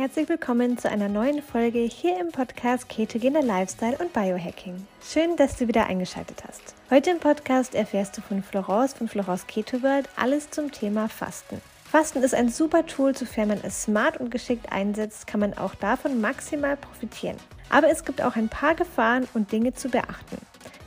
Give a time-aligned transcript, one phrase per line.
[0.00, 4.86] herzlich willkommen zu einer neuen Folge hier im Podcast Ketogener Lifestyle und Biohacking.
[5.02, 6.74] Schön, dass du wieder eingeschaltet hast.
[6.88, 11.60] Heute im Podcast erfährst du von Florence von Florence Keto World alles zum Thema Fasten.
[11.84, 15.74] Fasten ist ein super Tool, sofern man es smart und geschickt einsetzt, kann man auch
[15.74, 17.36] davon maximal profitieren.
[17.68, 20.38] Aber es gibt auch ein paar Gefahren und Dinge zu beachten.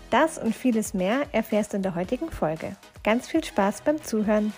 [0.10, 2.76] Das und vieles mehr erfährst du in der heutigen Folge.
[3.04, 4.54] Ganz viel Spaß beim Zuhören.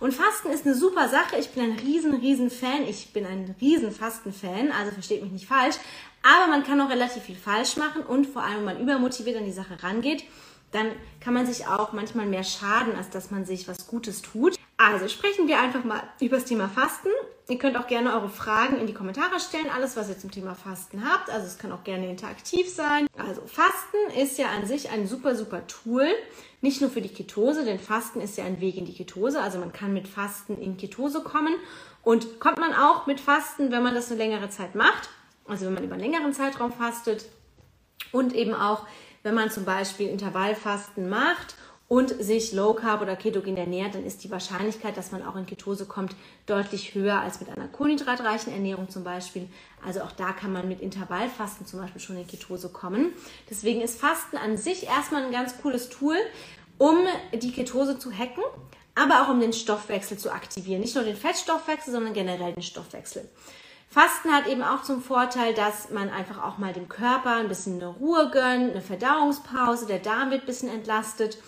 [0.00, 1.36] Und Fasten ist eine super Sache.
[1.38, 2.84] Ich bin ein riesen, riesen Fan.
[2.88, 5.76] Ich bin ein riesen Fasten-Fan, also versteht mich nicht falsch.
[6.22, 9.44] Aber man kann auch relativ viel falsch machen und vor allem, wenn man übermotiviert an
[9.44, 10.24] die Sache rangeht,
[10.72, 14.56] dann kann man sich auch manchmal mehr schaden, als dass man sich was Gutes tut.
[14.78, 17.08] Also sprechen wir einfach mal über das Thema Fasten.
[17.48, 20.54] Ihr könnt auch gerne eure Fragen in die Kommentare stellen, alles was ihr zum Thema
[20.54, 21.30] Fasten habt.
[21.30, 23.08] Also es kann auch gerne interaktiv sein.
[23.16, 26.06] Also Fasten ist ja an sich ein super, super Tool.
[26.60, 29.40] Nicht nur für die Ketose, denn Fasten ist ja ein Weg in die Ketose.
[29.42, 31.56] Also man kann mit Fasten in Ketose kommen.
[32.04, 35.08] Und kommt man auch mit Fasten, wenn man das eine längere Zeit macht.
[35.48, 37.24] Also wenn man über einen längeren Zeitraum fastet.
[38.12, 38.86] Und eben auch
[39.24, 41.56] wenn man zum Beispiel Intervallfasten macht
[41.88, 45.46] und sich Low Carb oder Ketogen ernährt, dann ist die Wahrscheinlichkeit, dass man auch in
[45.46, 46.14] Ketose kommt,
[46.44, 49.48] deutlich höher als mit einer kohlenhydratreichen Ernährung zum Beispiel.
[49.84, 53.14] Also auch da kann man mit Intervallfasten zum Beispiel schon in Ketose kommen.
[53.48, 56.16] Deswegen ist Fasten an sich erstmal ein ganz cooles Tool,
[56.76, 56.98] um
[57.32, 58.44] die Ketose zu hacken,
[58.94, 60.82] aber auch um den Stoffwechsel zu aktivieren.
[60.82, 63.26] Nicht nur den Fettstoffwechsel, sondern generell den Stoffwechsel.
[63.90, 67.76] Fasten hat eben auch zum Vorteil, dass man einfach auch mal dem Körper ein bisschen
[67.76, 71.38] eine Ruhe gönnt, eine Verdauungspause, der Darm wird ein bisschen entlastet.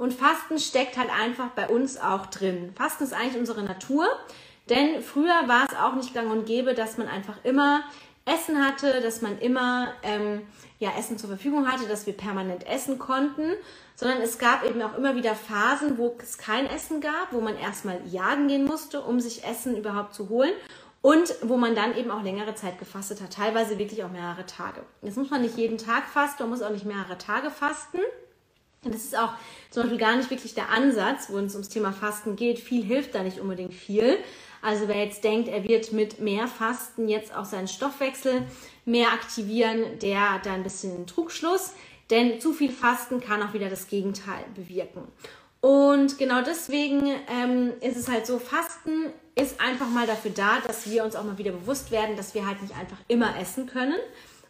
[0.00, 2.72] Und Fasten steckt halt einfach bei uns auch drin.
[2.74, 4.06] Fasten ist eigentlich unsere Natur,
[4.70, 7.82] denn früher war es auch nicht gang und gäbe, dass man einfach immer
[8.24, 10.40] Essen hatte, dass man immer ähm,
[10.78, 13.52] ja, Essen zur Verfügung hatte, dass wir permanent essen konnten,
[13.94, 17.58] sondern es gab eben auch immer wieder Phasen, wo es kein Essen gab, wo man
[17.58, 20.54] erstmal jagen gehen musste, um sich Essen überhaupt zu holen
[21.02, 24.80] und wo man dann eben auch längere Zeit gefastet hat, teilweise wirklich auch mehrere Tage.
[25.02, 27.98] Jetzt muss man nicht jeden Tag fasten, man muss auch nicht mehrere Tage fasten.
[28.82, 29.32] Und das ist auch
[29.70, 32.58] zum Beispiel gar nicht wirklich der Ansatz, wo es ums Thema Fasten geht.
[32.58, 34.18] Viel hilft da nicht unbedingt viel.
[34.62, 38.42] Also wer jetzt denkt, er wird mit mehr Fasten jetzt auch seinen Stoffwechsel
[38.84, 41.72] mehr aktivieren, der hat da ein bisschen Trugschluss.
[42.10, 45.02] Denn zu viel Fasten kann auch wieder das Gegenteil bewirken.
[45.60, 50.90] Und genau deswegen ähm, ist es halt so, Fasten ist einfach mal dafür da, dass
[50.90, 53.96] wir uns auch mal wieder bewusst werden, dass wir halt nicht einfach immer essen können,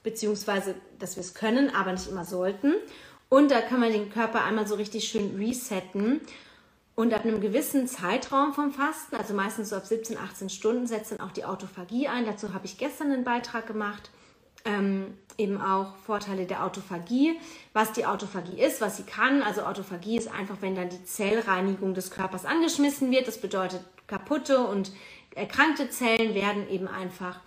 [0.02, 2.74] beziehungsweise dass wir es können, aber nicht immer sollten.
[3.30, 6.20] Und da kann man den Körper einmal so richtig schön resetten.
[6.94, 11.12] Und ab einem gewissen Zeitraum vom Fasten, also meistens so ab 17, 18 Stunden, setzt
[11.12, 12.26] dann auch die Autophagie ein.
[12.26, 14.10] Dazu habe ich gestern einen Beitrag gemacht
[14.64, 17.38] ähm, eben auch Vorteile der Autophagie,
[17.72, 19.42] was die Autophagie ist, was sie kann.
[19.42, 23.26] Also Autophagie ist einfach, wenn dann die Zellreinigung des Körpers angeschmissen wird.
[23.26, 24.92] Das bedeutet, kaputte und
[25.34, 27.40] erkrankte Zellen werden eben einfach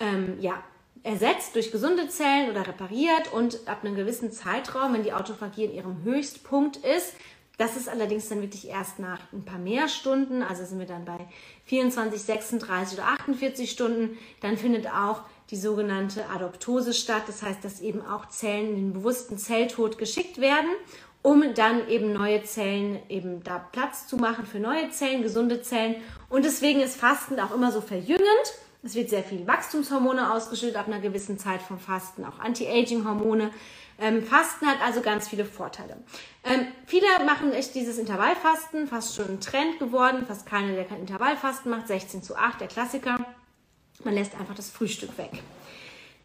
[0.00, 0.62] ähm, ja,
[1.02, 5.74] ersetzt durch gesunde Zellen oder repariert und ab einem gewissen Zeitraum, wenn die Autophagie in
[5.74, 7.14] ihrem Höchstpunkt ist,
[7.60, 11.04] das ist allerdings dann wirklich erst nach ein paar mehr Stunden, also sind wir dann
[11.04, 11.18] bei
[11.66, 17.24] 24, 36 oder 48 Stunden, dann findet auch die sogenannte Adoptose statt.
[17.26, 20.70] Das heißt, dass eben auch Zellen in den bewussten Zelltod geschickt werden,
[21.22, 25.96] um dann eben neue Zellen eben da Platz zu machen für neue Zellen, gesunde Zellen.
[26.30, 28.54] Und deswegen ist Fasten auch immer so verjüngend.
[28.82, 33.50] Es wird sehr viel Wachstumshormone ausgeschüttet ab einer gewissen Zeit vom Fasten, auch Anti-Aging-Hormone.
[33.98, 35.98] Ähm, Fasten hat also ganz viele Vorteile.
[36.44, 40.24] Ähm, viele machen echt dieses Intervallfasten, fast schon ein Trend geworden.
[40.26, 43.18] Fast keiner, der kein Intervallfasten macht, 16 zu 8, der Klassiker.
[44.02, 45.42] Man lässt einfach das Frühstück weg.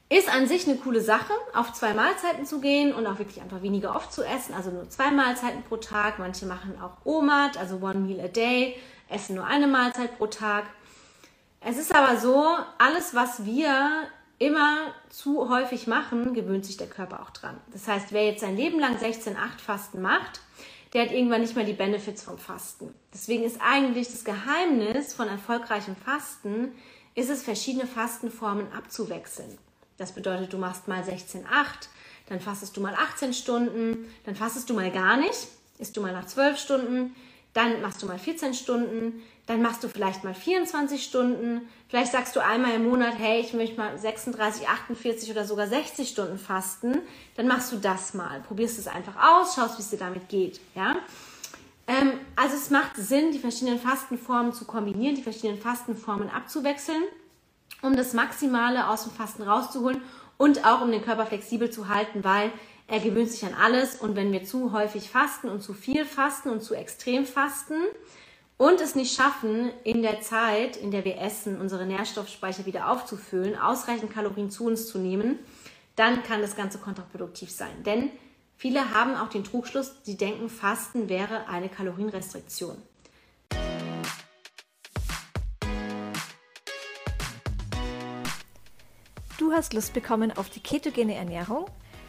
[0.07, 3.63] Ist an sich eine coole Sache, auf zwei Mahlzeiten zu gehen und auch wirklich einfach
[3.63, 6.19] weniger oft zu essen, also nur zwei Mahlzeiten pro Tag.
[6.19, 8.77] Manche machen auch OMAD, also One Meal a Day,
[9.09, 10.65] essen nur eine Mahlzeit pro Tag.
[11.67, 12.45] Es ist aber so,
[12.77, 17.59] alles, was wir immer zu häufig machen, gewöhnt sich der Körper auch dran.
[17.73, 19.33] Das heißt, wer jetzt sein Leben lang 16-8
[19.65, 20.41] Fasten macht,
[20.93, 22.93] der hat irgendwann nicht mehr die Benefits vom Fasten.
[23.11, 26.71] Deswegen ist eigentlich das Geheimnis von erfolgreichem Fasten,
[27.15, 29.57] ist es, verschiedene Fastenformen abzuwechseln.
[29.97, 31.45] Das bedeutet, du machst mal 16,8,
[32.29, 35.47] dann fastest du mal 18 Stunden, dann fastest du mal gar nicht,
[35.79, 37.15] isst du mal nach 12 Stunden,
[37.55, 42.35] dann machst du mal 14 Stunden, dann machst du vielleicht mal 24 Stunden, vielleicht sagst
[42.35, 46.99] du einmal im Monat, hey, ich möchte mal 36, 48 oder sogar 60 Stunden fasten,
[47.37, 50.59] dann machst du das mal, probierst es einfach aus, schaust, wie es dir damit geht,
[50.75, 50.97] ja.
[51.87, 57.03] Ähm, also es macht Sinn, die verschiedenen Fastenformen zu kombinieren, die verschiedenen Fastenformen abzuwechseln,
[57.81, 60.01] um das Maximale aus dem Fasten rauszuholen
[60.37, 62.51] und auch um den Körper flexibel zu halten, weil
[62.87, 66.49] er gewöhnt sich an alles und wenn wir zu häufig fasten und zu viel fasten
[66.49, 67.75] und zu extrem fasten
[68.57, 73.57] und es nicht schaffen, in der Zeit, in der wir essen, unsere Nährstoffspeicher wieder aufzufüllen,
[73.57, 75.39] ausreichend Kalorien zu uns zu nehmen,
[75.95, 77.83] dann kann das Ganze kontraproduktiv sein.
[77.83, 78.11] Denn
[78.55, 82.77] viele haben auch den Trugschluss, sie denken, Fasten wäre eine Kalorienrestriktion.
[89.39, 91.65] Du hast Lust bekommen auf die ketogene Ernährung?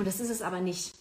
[0.00, 0.94] Und das ist es aber nicht.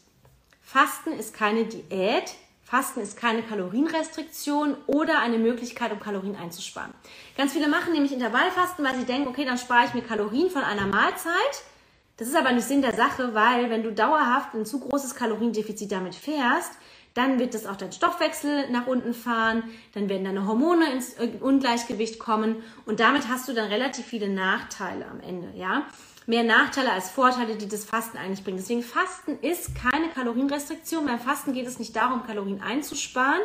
[0.62, 6.94] Fasten ist keine Diät, Fasten ist keine Kalorienrestriktion oder eine Möglichkeit, um Kalorien einzusparen.
[7.38, 10.64] Ganz viele machen nämlich Intervallfasten, weil sie denken, okay, dann spare ich mir Kalorien von
[10.64, 11.64] einer Mahlzeit.
[12.18, 15.94] Das ist aber nicht Sinn der Sache, weil wenn du dauerhaft ein zu großes Kaloriendefizit
[15.94, 16.74] damit fährst,
[17.14, 19.64] dann wird das auch dein Stoffwechsel nach unten fahren,
[19.94, 25.06] dann werden deine Hormone ins Ungleichgewicht kommen und damit hast du dann relativ viele Nachteile
[25.08, 25.86] am Ende, ja
[26.30, 28.60] mehr Nachteile als Vorteile, die das Fasten eigentlich bringt.
[28.60, 31.08] Deswegen Fasten ist keine Kalorienrestriktion.
[31.08, 33.42] Beim Fasten geht es nicht darum, Kalorien einzusparen,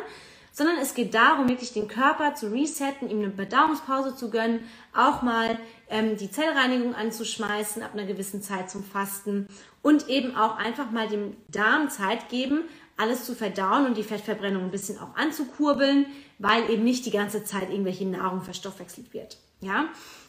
[0.51, 4.59] sondern es geht darum, wirklich den Körper zu resetten, ihm eine Verdauungspause zu gönnen,
[4.93, 5.57] auch mal
[5.89, 9.47] ähm, die Zellreinigung anzuschmeißen ab einer gewissen Zeit zum Fasten
[9.81, 12.65] und eben auch einfach mal dem Darm Zeit geben,
[12.97, 16.05] alles zu verdauen und die Fettverbrennung ein bisschen auch anzukurbeln,
[16.37, 19.39] weil eben nicht die ganze Zeit irgendwelche Nahrung verstoffwechselt wird.
[19.59, 19.85] Ja,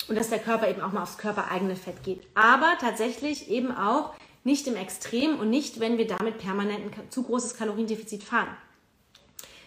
[0.08, 2.26] und dass der Körper eben auch mal aufs körpereigene Fett geht.
[2.34, 4.14] Aber tatsächlich eben auch
[4.44, 8.48] nicht im Extrem und nicht, wenn wir damit permanent ein zu großes Kaloriendefizit fahren.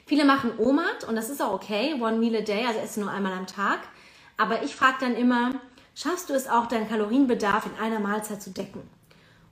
[0.05, 3.11] Viele machen OMAD und das ist auch okay, One Meal a Day, also essen nur
[3.11, 3.79] einmal am Tag.
[4.37, 5.51] Aber ich frage dann immer,
[5.93, 8.81] schaffst du es auch, deinen Kalorienbedarf in einer Mahlzeit zu decken?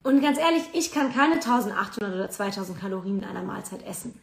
[0.01, 4.19] Und ganz ehrlich, ich kann keine 1800 oder 2000 Kalorien in einer Mahlzeit essen.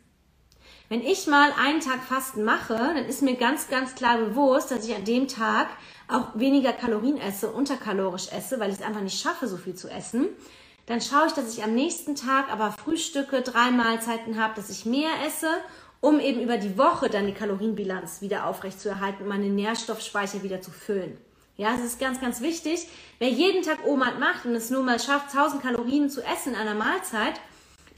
[0.94, 4.86] Wenn ich mal einen Tag Fasten mache, dann ist mir ganz, ganz klar bewusst, dass
[4.86, 5.66] ich an dem Tag
[6.06, 9.88] auch weniger Kalorien esse, unterkalorisch esse, weil ich es einfach nicht schaffe, so viel zu
[9.88, 10.28] essen.
[10.86, 14.86] Dann schaue ich, dass ich am nächsten Tag aber Frühstücke, drei Mahlzeiten habe, dass ich
[14.86, 15.48] mehr esse,
[16.00, 20.70] um eben über die Woche dann die Kalorienbilanz wieder aufrechtzuerhalten und meine Nährstoffspeicher wieder zu
[20.70, 21.18] füllen.
[21.56, 22.86] Ja, es ist ganz, ganz wichtig.
[23.18, 26.60] Wer jeden Tag OMAD macht und es nur mal schafft, 1000 Kalorien zu essen in
[26.60, 27.40] einer Mahlzeit,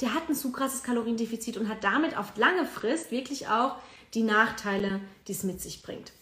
[0.01, 3.77] der hat ein zu krasses Kaloriendefizit und hat damit auf lange Frist wirklich auch
[4.15, 6.13] die Nachteile, die es mit sich bringt.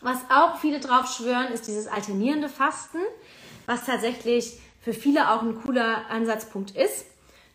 [0.00, 2.98] Was auch viele drauf schwören, ist dieses alternierende Fasten,
[3.66, 7.06] was tatsächlich für viele auch ein cooler Ansatzpunkt ist,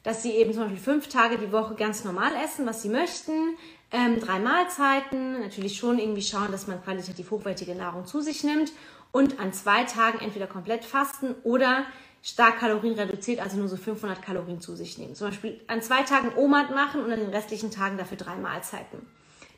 [0.02, 3.56] dass sie eben zum Beispiel fünf Tage die Woche ganz normal essen, was sie möchten,
[3.92, 8.72] ähm, drei Mahlzeiten, natürlich schon irgendwie schauen, dass man qualitativ hochwertige Nahrung zu sich nimmt
[9.12, 11.86] und an zwei Tagen entweder komplett fasten oder
[12.22, 15.16] stark kalorienreduziert, also nur so 500 Kalorien zu sich nehmen.
[15.16, 19.06] Zum Beispiel an zwei Tagen OMAD machen und an den restlichen Tagen dafür drei Mahlzeiten.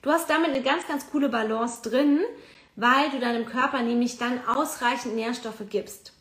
[0.02, 2.20] Du hast damit eine ganz, ganz coole Balance drin,
[2.76, 6.14] weil du deinem Körper nämlich dann ausreichend Nährstoffe gibst.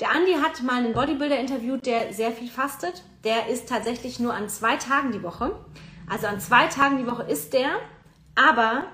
[0.00, 3.02] Der Andi hat mal einen Bodybuilder interviewt, der sehr viel fastet.
[3.24, 5.56] Der isst tatsächlich nur an zwei Tagen die Woche.
[6.08, 7.70] Also an zwei Tagen die Woche isst der,
[8.34, 8.84] aber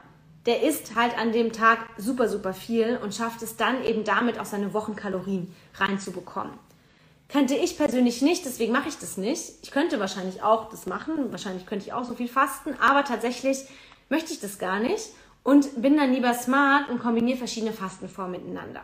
[0.46, 4.38] der isst halt an dem Tag super, super viel und schafft es dann eben damit
[4.38, 6.54] auch seine Wochenkalorien reinzubekommen.
[7.28, 9.54] Könnte ich persönlich nicht, deswegen mache ich das nicht.
[9.62, 13.64] Ich könnte wahrscheinlich auch das machen, wahrscheinlich könnte ich auch so viel fasten, aber tatsächlich
[14.08, 15.08] möchte ich das gar nicht
[15.42, 18.82] und bin dann lieber smart und kombiniere verschiedene Fastenformen miteinander.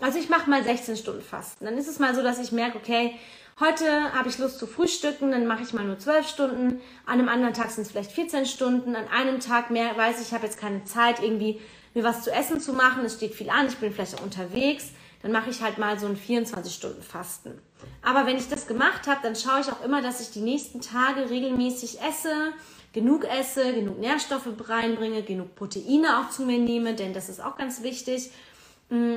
[0.00, 1.64] Also ich mache mal 16 Stunden Fasten.
[1.64, 3.14] Dann ist es mal so, dass ich merke, okay,
[3.60, 6.80] heute habe ich Lust zu frühstücken, dann mache ich mal nur 12 Stunden.
[7.06, 8.96] An einem anderen Tag sind es vielleicht 14 Stunden.
[8.96, 11.60] An einem Tag mehr weiß ich, ich habe jetzt keine Zeit, irgendwie
[11.94, 13.04] mir was zu essen zu machen.
[13.04, 14.90] Es steht viel an, ich bin vielleicht auch unterwegs.
[15.22, 17.60] Dann mache ich halt mal so ein 24 Stunden Fasten.
[18.02, 20.80] Aber wenn ich das gemacht habe, dann schaue ich auch immer, dass ich die nächsten
[20.80, 22.52] Tage regelmäßig esse
[22.92, 27.56] genug esse, genug Nährstoffe reinbringe, genug Proteine auch zu mir nehme, denn das ist auch
[27.56, 28.30] ganz wichtig.
[28.90, 29.16] Mm,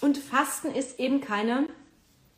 [0.00, 1.68] und Fasten ist eben keine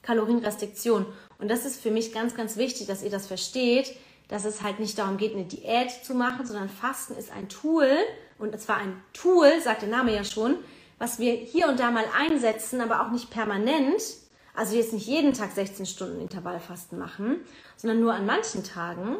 [0.02, 1.06] Kalorienrestriktion.
[1.38, 3.96] Und das ist für mich ganz, ganz wichtig, dass ihr das versteht,
[4.28, 7.88] dass es halt nicht darum geht, eine Diät zu machen, sondern Fasten ist ein Tool,
[8.38, 10.56] und zwar ein Tool, sagt der Name ja schon,
[10.98, 14.02] was wir hier und da mal einsetzen, aber auch nicht permanent.
[14.54, 17.40] Also jetzt nicht jeden Tag 16 Stunden Intervallfasten machen,
[17.76, 19.18] sondern nur an manchen Tagen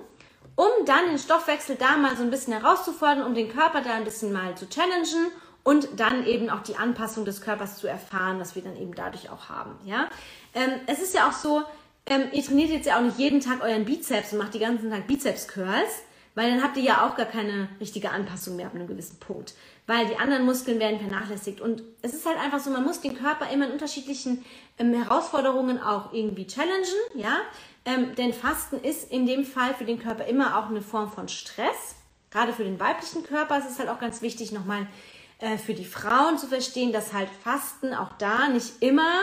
[0.57, 4.05] um dann den Stoffwechsel da mal so ein bisschen herauszufordern, um den Körper da ein
[4.05, 5.31] bisschen mal zu challengen
[5.63, 9.31] und dann eben auch die Anpassung des Körpers zu erfahren, was wir dann eben dadurch
[9.31, 9.79] auch haben.
[9.85, 10.09] Ja?
[10.55, 11.63] Ähm, es ist ja auch so,
[12.07, 14.91] ähm, ihr trainiert jetzt ja auch nicht jeden Tag euren Bizeps und macht die ganzen
[14.91, 16.03] Tag Bizeps-Curls,
[16.35, 19.55] weil dann habt ihr ja auch gar keine richtige Anpassung mehr ab einem gewissen Punkt.
[19.87, 21.61] Weil die anderen Muskeln werden vernachlässigt.
[21.61, 24.45] Und es ist halt einfach so, man muss den Körper immer in unterschiedlichen
[24.79, 27.39] ähm, Herausforderungen auch irgendwie challengen, ja.
[27.85, 31.29] Ähm, denn Fasten ist in dem Fall für den Körper immer auch eine Form von
[31.29, 31.95] Stress.
[32.31, 34.89] Gerade für den weiblichen Körper ist es halt auch ganz wichtig, nochmal
[35.39, 39.23] äh, für die Frauen zu verstehen, dass halt Fasten auch da nicht immer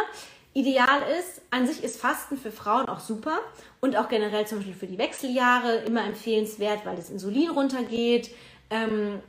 [0.54, 1.42] ideal ist.
[1.50, 3.40] An sich ist Fasten für Frauen auch super
[3.82, 8.32] und auch generell zum Beispiel für die Wechseljahre immer empfehlenswert, weil das Insulin runtergeht
[8.70, 9.22] ähm,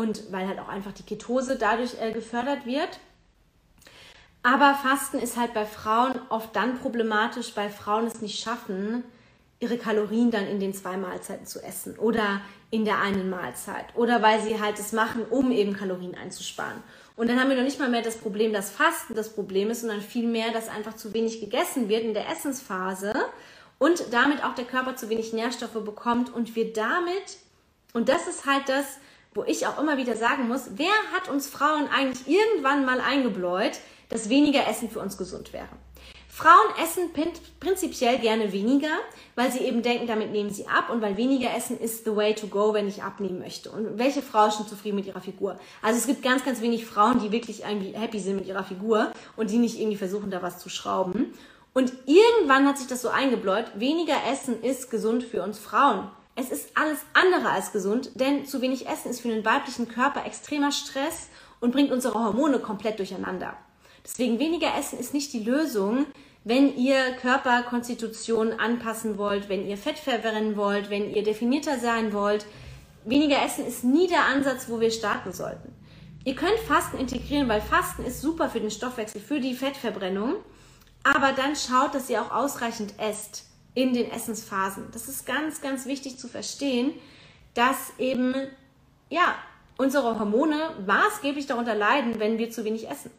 [0.00, 2.98] und weil halt auch einfach die Ketose dadurch äh, gefördert wird.
[4.42, 9.04] Aber Fasten ist halt bei Frauen oft dann problematisch, weil Frauen es nicht schaffen,
[9.58, 12.40] ihre Kalorien dann in den zwei Mahlzeiten zu essen oder
[12.70, 16.82] in der einen Mahlzeit oder weil sie halt es machen, um eben Kalorien einzusparen.
[17.16, 19.82] Und dann haben wir noch nicht mal mehr das Problem, dass Fasten das Problem ist,
[19.82, 23.12] sondern vielmehr, dass einfach zu wenig gegessen wird in der Essensphase
[23.78, 27.36] und damit auch der Körper zu wenig Nährstoffe bekommt und wir damit,
[27.92, 28.86] und das ist halt das,
[29.34, 33.78] wo ich auch immer wieder sagen muss, wer hat uns Frauen eigentlich irgendwann mal eingebläut,
[34.08, 35.68] dass weniger Essen für uns gesund wäre.
[36.28, 37.10] Frauen essen
[37.58, 38.88] prinzipiell gerne weniger,
[39.34, 42.34] weil sie eben denken, damit nehmen sie ab und weil weniger essen ist the way
[42.34, 43.70] to go, wenn ich abnehmen möchte.
[43.70, 45.58] Und welche Frau ist schon zufrieden mit ihrer Figur?
[45.82, 49.12] Also es gibt ganz, ganz wenig Frauen, die wirklich irgendwie happy sind mit ihrer Figur
[49.36, 51.34] und die nicht irgendwie versuchen, da was zu schrauben.
[51.74, 56.10] Und irgendwann hat sich das so eingebläut, weniger Essen ist gesund für uns Frauen.
[56.40, 60.24] Es ist alles andere als gesund, denn zu wenig Essen ist für den weiblichen Körper
[60.24, 61.28] extremer Stress
[61.60, 63.58] und bringt unsere Hormone komplett durcheinander.
[64.02, 66.06] Deswegen weniger Essen ist nicht die Lösung,
[66.44, 72.46] wenn ihr Körperkonstitution anpassen wollt, wenn ihr Fett verbrennen wollt, wenn ihr definierter sein wollt.
[73.04, 75.74] Weniger Essen ist nie der Ansatz, wo wir starten sollten.
[76.24, 80.36] Ihr könnt Fasten integrieren, weil Fasten ist super für den Stoffwechsel, für die Fettverbrennung.
[81.02, 84.84] Aber dann schaut, dass ihr auch ausreichend esst in den Essensphasen.
[84.92, 86.92] Das ist ganz, ganz wichtig zu verstehen,
[87.54, 88.34] dass eben,
[89.08, 89.34] ja,
[89.76, 93.10] unsere Hormone maßgeblich darunter leiden, wenn wir zu wenig essen.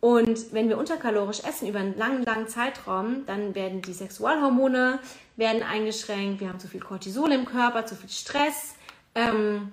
[0.00, 4.98] Und wenn wir unterkalorisch essen über einen langen, langen Zeitraum, dann werden die Sexualhormone
[5.36, 8.74] werden eingeschränkt, wir haben zu viel Cortisol im Körper, zu viel Stress.
[9.14, 9.72] Ähm,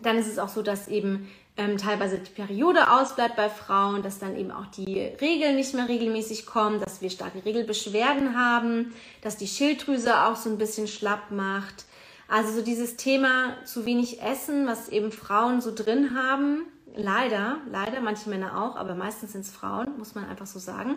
[0.00, 4.18] dann ist es auch so, dass eben ähm, teilweise die Periode ausbleibt bei Frauen, dass
[4.18, 9.36] dann eben auch die Regeln nicht mehr regelmäßig kommen, dass wir starke Regelbeschwerden haben, dass
[9.36, 11.84] die Schilddrüse auch so ein bisschen schlapp macht.
[12.28, 16.62] Also so dieses Thema zu wenig Essen, was eben Frauen so drin haben,
[16.94, 20.96] leider, leider, manche Männer auch, aber meistens sind es Frauen, muss man einfach so sagen,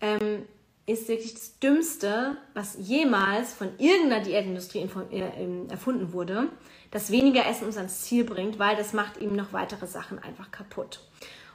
[0.00, 0.44] ähm,
[0.86, 6.48] ist wirklich das Dümmste, was jemals von irgendeiner Diätindustrie äh, erfunden wurde,
[6.92, 10.50] dass weniger Essen uns ans Ziel bringt, weil das macht eben noch weitere Sachen einfach
[10.52, 11.00] kaputt.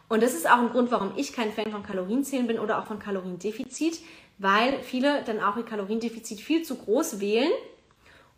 [0.10, 2.86] Und das ist auch ein Grund, warum ich kein Fan von Kalorienzählen bin oder auch
[2.86, 4.02] von Kaloriendefizit,
[4.38, 7.52] weil viele dann auch ihr Kaloriendefizit viel zu groß wählen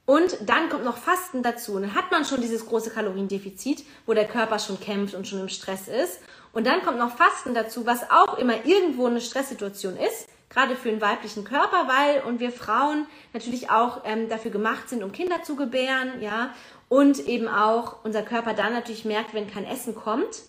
[0.06, 1.74] und dann kommt noch Fasten dazu.
[1.74, 5.40] Und dann hat man schon dieses große Kaloriendefizit, wo der Körper schon kämpft und schon
[5.40, 6.20] im Stress ist.
[6.52, 10.90] Und dann kommt noch Fasten dazu, was auch immer irgendwo eine Stresssituation ist, gerade für
[10.90, 15.44] den weiblichen Körper, weil und wir Frauen natürlich auch ähm, dafür gemacht sind, um Kinder
[15.44, 16.54] zu gebären, ja,
[16.90, 20.44] und eben auch unser Körper dann natürlich merkt, wenn kein Essen kommt,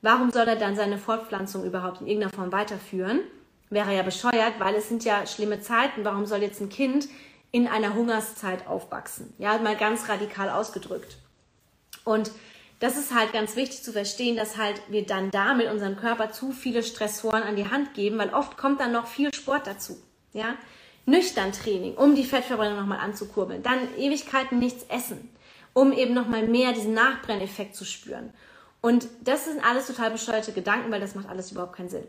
[0.00, 3.20] warum soll er dann seine Fortpflanzung überhaupt in irgendeiner Form weiterführen?
[3.68, 6.04] Wäre ja bescheuert, weil es sind ja schlimme Zeiten.
[6.04, 7.08] Warum soll jetzt ein Kind
[7.50, 9.32] in einer Hungerszeit aufwachsen.
[9.38, 11.16] Ja, mal ganz radikal ausgedrückt.
[12.04, 12.30] Und
[12.80, 16.52] das ist halt ganz wichtig zu verstehen, dass halt wir dann damit unserem Körper zu
[16.52, 20.00] viele Stressoren an die Hand geben, weil oft kommt dann noch viel Sport dazu.
[20.32, 20.54] Ja,
[21.06, 23.62] nüchtern Training, um die Fettverbrennung nochmal anzukurbeln.
[23.62, 25.30] Dann Ewigkeiten nichts essen,
[25.72, 28.32] um eben nochmal mehr diesen Nachbrenneffekt zu spüren.
[28.80, 32.06] Und das sind alles total bescheuerte Gedanken, weil das macht alles überhaupt keinen Sinn.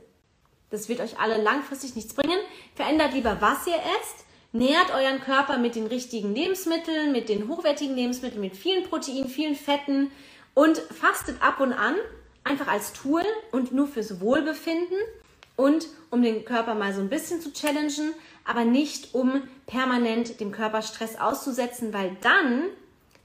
[0.70, 2.38] Das wird euch alle langfristig nichts bringen.
[2.76, 7.96] Verändert lieber, was ihr esst Nährt euren Körper mit den richtigen Lebensmitteln, mit den hochwertigen
[7.96, 10.10] Lebensmitteln, mit vielen Proteinen, vielen Fetten
[10.60, 11.96] und fastet ab und an,
[12.44, 13.24] einfach als Tool
[13.54, 14.98] und nur fürs Wohlbefinden
[15.56, 18.14] und um den Körper mal so ein bisschen zu challengen,
[18.44, 22.64] aber nicht um permanent dem Körper Stress auszusetzen, weil dann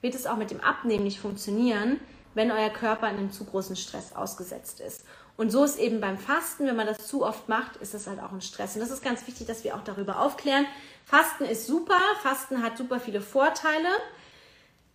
[0.01, 1.99] wird es auch mit dem Abnehmen nicht funktionieren,
[2.35, 5.05] wenn euer Körper in einem zu großen Stress ausgesetzt ist.
[5.37, 8.21] Und so ist eben beim Fasten, wenn man das zu oft macht, ist das halt
[8.21, 8.77] auch ein Stress.
[8.77, 10.67] Und das ist ganz wichtig, dass wir auch darüber aufklären.
[11.05, 13.89] Fasten ist super, Fasten hat super viele Vorteile,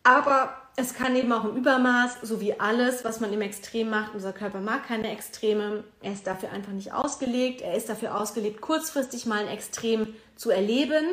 [0.04, 4.14] aber es kann eben auch im Übermaß, so wie alles, was man im Extrem macht.
[4.14, 5.84] Unser Körper mag keine Extreme.
[6.02, 7.62] Er ist dafür einfach nicht ausgelegt.
[7.62, 11.06] Er ist dafür ausgelegt, kurzfristig mal ein Extrem zu erleben.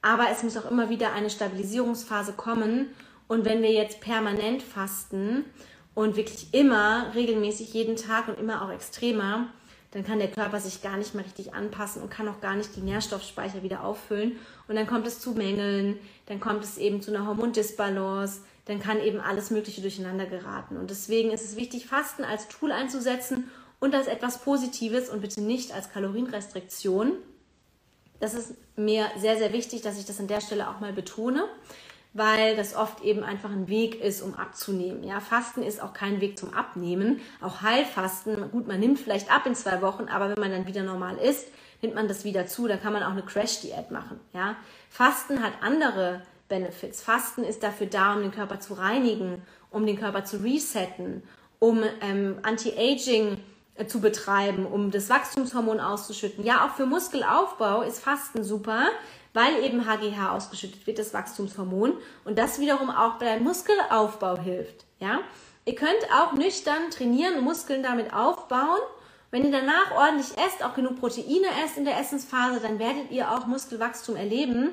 [0.00, 2.88] Aber es muss auch immer wieder eine Stabilisierungsphase kommen.
[3.28, 5.44] Und wenn wir jetzt permanent fasten
[5.94, 9.48] und wirklich immer regelmäßig jeden Tag und immer auch extremer,
[9.92, 12.74] dann kann der Körper sich gar nicht mehr richtig anpassen und kann auch gar nicht
[12.76, 14.38] die Nährstoffspeicher wieder auffüllen.
[14.66, 19.00] Und dann kommt es zu Mängeln, dann kommt es eben zu einer Hormondisbalance, dann kann
[19.00, 20.78] eben alles Mögliche durcheinander geraten.
[20.78, 25.42] Und deswegen ist es wichtig, Fasten als Tool einzusetzen und als etwas Positives und bitte
[25.42, 27.12] nicht als Kalorienrestriktion.
[28.18, 31.48] Das ist mir sehr, sehr wichtig, dass ich das an der Stelle auch mal betone
[32.14, 35.02] weil das oft eben einfach ein Weg ist, um abzunehmen.
[35.02, 37.20] Ja, Fasten ist auch kein Weg zum Abnehmen.
[37.40, 40.82] Auch Heilfasten, gut, man nimmt vielleicht ab in zwei Wochen, aber wenn man dann wieder
[40.82, 41.48] normal isst,
[41.80, 42.68] nimmt man das wieder zu.
[42.68, 44.20] Da kann man auch eine Crash-Diät machen.
[44.34, 44.56] Ja,
[44.90, 47.02] Fasten hat andere Benefits.
[47.02, 51.22] Fasten ist dafür da, um den Körper zu reinigen, um den Körper zu resetten,
[51.58, 53.38] um ähm, Anti-Aging
[53.76, 56.44] äh, zu betreiben, um das Wachstumshormon auszuschütten.
[56.44, 58.88] Ja, auch für Muskelaufbau ist Fasten super,
[59.32, 64.84] weil eben HGH ausgeschüttet wird, das Wachstumshormon, und das wiederum auch bei deinem Muskelaufbau hilft.
[65.00, 65.20] Ja?
[65.64, 68.80] Ihr könnt auch nüchtern trainieren und Muskeln damit aufbauen.
[69.30, 73.30] Wenn ihr danach ordentlich esst, auch genug Proteine esst in der Essensphase, dann werdet ihr
[73.32, 74.70] auch Muskelwachstum erleben,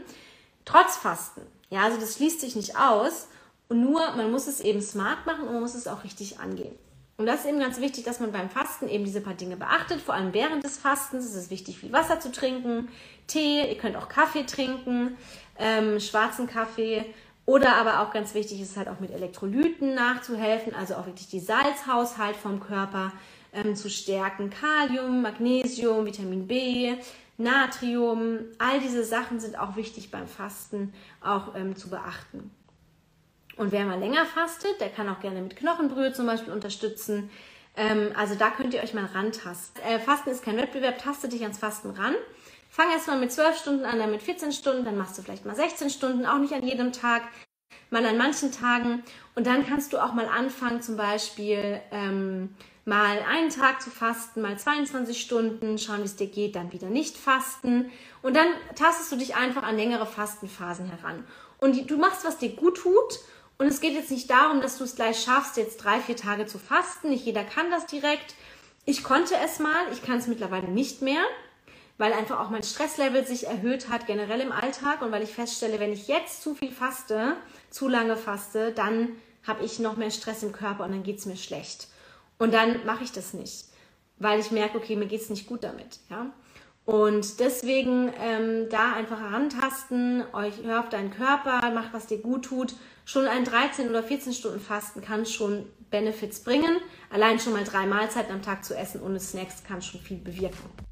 [0.65, 1.41] trotz Fasten.
[1.69, 3.27] Ja, also das schließt sich nicht aus.
[3.69, 6.75] Und nur, man muss es eben smart machen und man muss es auch richtig angehen.
[7.19, 9.99] Und das ist eben ganz wichtig, dass man beim Fasten eben diese paar Dinge beachtet.
[9.99, 12.87] Vor allem während des Fastens ist es wichtig, viel Wasser zu trinken,
[13.27, 15.17] Tee, ihr könnt auch Kaffee trinken,
[15.57, 17.03] ähm, schwarzen Kaffee.
[17.45, 21.41] Oder aber auch ganz wichtig ist halt auch mit Elektrolyten nachzuhelfen, also auch wirklich die
[21.41, 23.11] Salzhaushalt vom Körper
[23.51, 24.49] ähm, zu stärken.
[24.49, 26.95] Kalium, Magnesium, Vitamin B,
[27.37, 32.49] Natrium, all diese Sachen sind auch wichtig beim Fasten auch ähm, zu beachten.
[33.59, 37.29] Und wer mal länger fastet, der kann auch gerne mit Knochenbrühe zum Beispiel unterstützen.
[37.75, 39.83] Ähm, also da könnt ihr euch mal rantasten.
[39.83, 42.15] Äh, Fasten ist kein Wettbewerb, taste dich ans Fasten ran.
[42.69, 45.45] Fang erst mal mit 12 Stunden an, dann mit 14 Stunden, dann machst du vielleicht
[45.45, 47.23] mal 16 Stunden, auch nicht an jedem Tag,
[47.89, 49.03] mal an manchen Tagen.
[49.35, 54.41] Und dann kannst du auch mal anfangen, zum Beispiel ähm, mal einen Tag zu fasten,
[54.41, 57.91] mal 22 Stunden, schauen, wie es dir geht, dann wieder nicht fasten.
[58.21, 61.25] Und dann tastest du dich einfach an längere Fastenphasen heran.
[61.57, 63.19] Und du machst, was dir gut tut
[63.59, 66.45] und es geht jetzt nicht darum, dass du es gleich schaffst, jetzt drei, vier Tage
[66.45, 67.09] zu fasten.
[67.09, 68.33] Nicht jeder kann das direkt.
[68.85, 71.21] Ich konnte es mal, ich kann es mittlerweile nicht mehr,
[71.97, 75.01] weil einfach auch mein Stresslevel sich erhöht hat, generell im Alltag.
[75.01, 77.35] Und weil ich feststelle, wenn ich jetzt zu viel faste,
[77.69, 79.09] zu lange faste, dann
[79.45, 81.89] habe ich noch mehr Stress im Körper und dann geht es mir schlecht.
[82.37, 83.65] Und dann mache ich das nicht,
[84.19, 85.99] weil ich merke, okay, mir geht es nicht gut damit.
[86.09, 86.27] Ja?
[86.85, 92.45] Und deswegen ähm, da einfach herantasten, euch hör auf deinen Körper, macht, was dir gut
[92.45, 92.73] tut
[93.11, 96.77] Schon ein 13 oder 14 Stunden Fasten kann schon Benefits bringen.
[97.09, 100.88] Allein schon mal drei Mahlzeiten am Tag zu essen ohne Snacks kann schon viel bewirken.